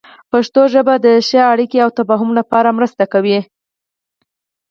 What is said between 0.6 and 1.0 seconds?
ژبه